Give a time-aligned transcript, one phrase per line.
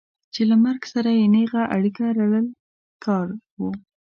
[0.33, 2.47] چې له مرګ سره یې نېغه اړیکه لرل
[3.05, 3.27] کار
[3.59, 3.61] و.